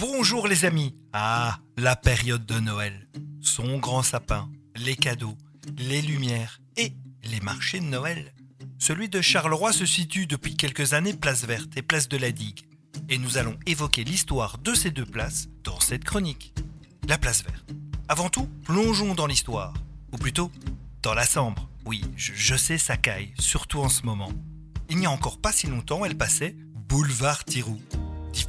[0.00, 3.06] Bonjour les amis Ah, la période de Noël.
[3.42, 5.36] Son grand sapin, les cadeaux,
[5.76, 8.32] les lumières et les marchés de Noël.
[8.78, 12.60] Celui de Charleroi se situe depuis quelques années place verte et place de la Digue.
[13.10, 16.54] Et nous allons évoquer l'histoire de ces deux places dans cette chronique.
[17.06, 17.68] La place verte.
[18.08, 19.74] Avant tout, plongeons dans l'histoire.
[20.12, 20.50] Ou plutôt,
[21.02, 21.68] dans la Sambre.
[21.84, 24.32] Oui, je, sais, ça caille, surtout en ce moment.
[24.88, 26.56] Il n'y a encore pas si longtemps, elle passait
[26.88, 27.78] boulevard Tirou.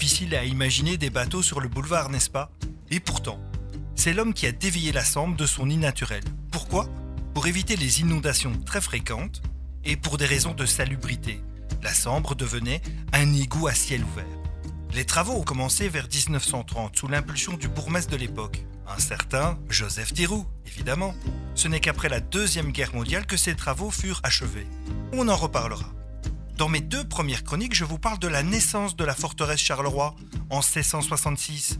[0.01, 2.49] Difficile à imaginer des bateaux sur le boulevard, n'est-ce pas?
[2.89, 3.39] Et pourtant,
[3.93, 6.23] c'est l'homme qui a dévié la Sambre de son nid naturel.
[6.51, 6.89] Pourquoi?
[7.35, 9.43] Pour éviter les inondations très fréquentes
[9.85, 11.39] et pour des raisons de salubrité.
[11.83, 12.81] La Sambre devenait
[13.13, 14.25] un égout à ciel ouvert.
[14.91, 20.13] Les travaux ont commencé vers 1930 sous l'impulsion du bourgmestre de l'époque, un certain Joseph
[20.13, 21.13] Tirou, évidemment.
[21.53, 24.65] Ce n'est qu'après la Deuxième Guerre mondiale que ces travaux furent achevés.
[25.13, 25.93] On en reparlera.
[26.61, 30.15] Dans mes deux premières chroniques, je vous parle de la naissance de la forteresse Charleroi
[30.51, 31.79] en 1666.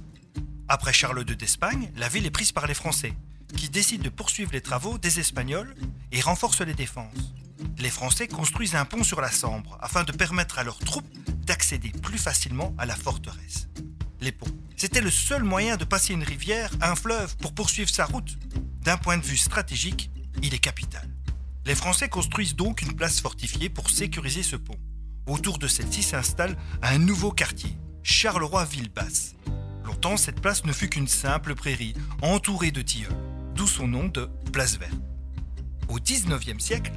[0.68, 3.14] Après Charles II d'Espagne, la ville est prise par les Français,
[3.56, 5.76] qui décident de poursuivre les travaux des Espagnols
[6.12, 7.36] et renforcent les défenses.
[7.78, 11.06] Les Français construisent un pont sur la Sambre afin de permettre à leurs troupes
[11.46, 13.68] d'accéder plus facilement à la forteresse.
[14.20, 18.06] Les ponts, c'était le seul moyen de passer une rivière, un fleuve, pour poursuivre sa
[18.06, 18.36] route.
[18.82, 20.10] D'un point de vue stratégique,
[20.42, 21.08] il est capital.
[21.66, 24.80] Les Français construisent donc une place fortifiée pour sécuriser ce pont.
[25.28, 29.36] Autour de celle-ci s'installe un nouveau quartier, Charleroi-Ville-Basse.
[29.86, 33.16] Longtemps, cette place ne fut qu'une simple prairie, entourée de tilleuls,
[33.54, 34.96] d'où son nom de place verte.
[35.88, 36.94] Au 19e siècle,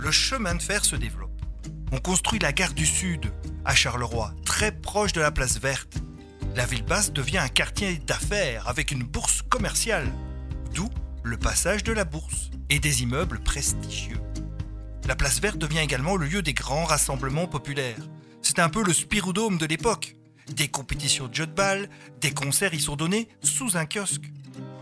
[0.00, 1.30] le chemin de fer se développe.
[1.92, 3.32] On construit la gare du Sud,
[3.64, 5.98] à Charleroi, très proche de la place verte.
[6.56, 10.10] La ville basse devient un quartier d'affaires avec une bourse commerciale,
[10.74, 10.88] d'où
[11.24, 14.20] le passage de la bourse et des immeubles prestigieux.
[15.06, 18.08] La place verte devient également le lieu des grands rassemblements populaires.
[18.40, 20.16] C'est un peu le spiroudome de l'époque.
[20.54, 21.88] Des compétitions de jeux de balle,
[22.20, 24.30] des concerts y sont donnés sous un kiosque.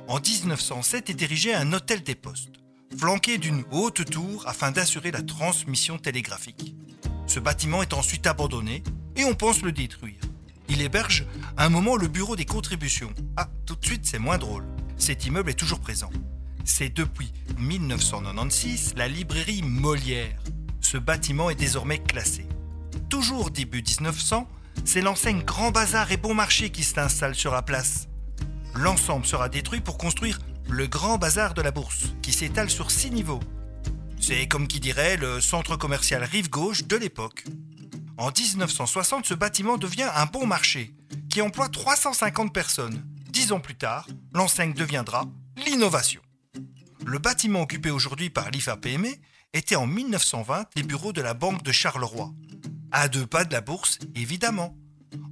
[0.09, 2.61] En 1907 est érigé un hôtel des postes,
[2.99, 6.75] flanqué d'une haute tour afin d'assurer la transmission télégraphique.
[7.27, 8.83] Ce bâtiment est ensuite abandonné
[9.17, 10.21] et on pense le détruire.
[10.69, 11.27] Il héberge
[11.57, 13.13] un moment le bureau des contributions.
[13.37, 14.65] Ah, tout de suite c'est moins drôle.
[15.01, 16.11] Cet immeuble est toujours présent.
[16.63, 20.39] C'est depuis 1996 la librairie Molière.
[20.83, 22.47] Ce bâtiment est désormais classé.
[23.09, 24.47] Toujours début 1900,
[24.85, 28.09] c'est l'enseigne Grand Bazar et Bon Marché qui s'installe sur la place.
[28.75, 33.11] L'ensemble sera détruit pour construire le Grand Bazar de la Bourse, qui s'étale sur six
[33.11, 33.41] niveaux.
[34.21, 37.47] C'est comme qui dirait le centre commercial rive gauche de l'époque.
[38.19, 40.93] En 1960, ce bâtiment devient un bon marché,
[41.31, 43.03] qui emploie 350 personnes.
[43.53, 45.25] Ans plus tard, l'enseigne deviendra
[45.57, 46.21] l'innovation.
[47.05, 49.09] Le bâtiment occupé aujourd'hui par l'IFA-PME
[49.55, 52.31] était en 1920 les bureaux de la Banque de Charleroi.
[52.93, 54.77] À deux pas de la bourse, évidemment.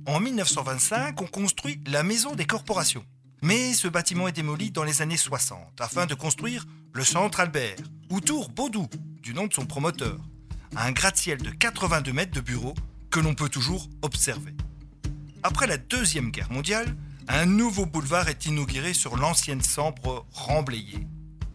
[0.07, 3.05] En 1925, on construit la Maison des Corporations.
[3.43, 7.77] Mais ce bâtiment est démoli dans les années 60 afin de construire le Centre Albert,
[8.11, 8.89] ou Tour Baudou,
[9.23, 10.19] du nom de son promoteur.
[10.77, 12.75] Un gratte-ciel de 82 mètres de bureaux
[13.11, 14.55] que l'on peut toujours observer.
[15.45, 16.97] Après la Deuxième Guerre mondiale,
[17.29, 21.07] un nouveau boulevard est inauguré sur l'ancienne Sambre remblayée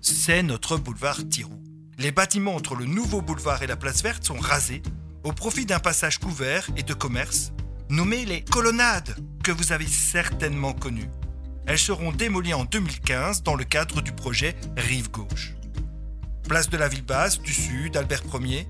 [0.04, 1.64] c'est notre boulevard Tirou.
[1.98, 4.84] Les bâtiments entre le nouveau boulevard et la place verte sont rasés
[5.24, 7.54] au profit d'un passage couvert et de commerce
[7.90, 11.10] nommé les colonnades, que vous avez certainement connu.
[11.68, 15.54] Elles seront démolies en 2015 dans le cadre du projet Rive Gauche.
[16.50, 18.68] Place de la ville basse du Sud, Albert Ier.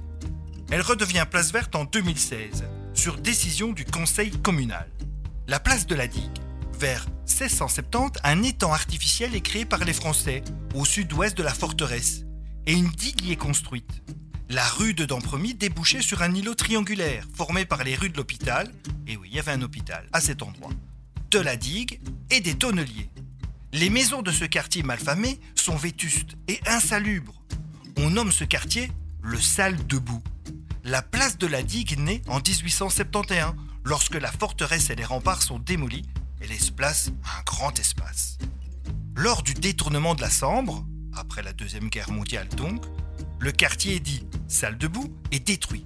[0.70, 4.88] Elle redevient place verte en 2016, sur décision du conseil communal.
[5.48, 6.43] La place de la digue
[6.84, 10.44] vers 1670, un étang artificiel est créé par les Français
[10.76, 12.26] au sud-ouest de la forteresse
[12.66, 14.04] et une digue y est construite.
[14.50, 18.70] La rue de Dampremy débouchait sur un îlot triangulaire formé par les rues de l'hôpital,
[19.08, 20.72] et oui, il y avait un hôpital à cet endroit,
[21.32, 23.10] de la digue et des tonneliers.
[23.72, 27.42] Les maisons de ce quartier malfamé sont vétustes et insalubres.
[27.96, 30.22] On nomme ce quartier le Salle debout.
[30.84, 33.54] La place de la digue naît en 1871,
[33.86, 36.04] lorsque la forteresse et les remparts sont démolis
[36.44, 38.38] et laisse place à un grand espace.
[39.16, 40.86] Lors du détournement de la Sambre,
[41.16, 42.84] après la Deuxième Guerre mondiale donc,
[43.40, 45.86] le quartier dit salle debout est détruit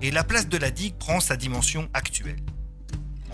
[0.00, 2.40] et la place de la digue prend sa dimension actuelle.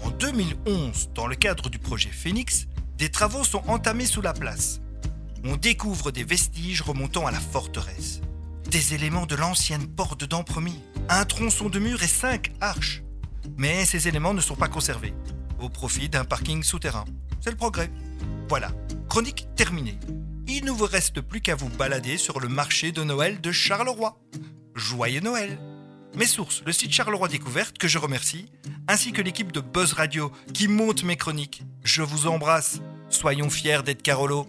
[0.05, 2.67] En 2011, dans le cadre du projet Phoenix,
[2.99, 4.81] des travaux sont entamés sous la place.
[5.44, 8.20] On découvre des vestiges remontant à la forteresse,
[8.70, 10.79] des éléments de l'ancienne porte d'Ampremy,
[11.09, 13.03] un tronçon de mur et cinq arches.
[13.56, 15.15] Mais ces éléments ne sont pas conservés
[15.60, 17.05] au profit d'un parking souterrain.
[17.40, 17.90] C'est le progrès.
[18.49, 18.70] Voilà,
[19.08, 19.99] chronique terminée.
[20.46, 24.19] Il ne vous reste plus qu'à vous balader sur le marché de Noël de Charleroi.
[24.75, 25.58] Joyeux Noël
[26.14, 28.46] mes sources, le site Charleroi Découverte, que je remercie,
[28.88, 31.62] ainsi que l'équipe de Buzz Radio qui monte mes chroniques.
[31.84, 32.81] Je vous embrasse.
[33.10, 34.49] Soyons fiers d'être Carolo.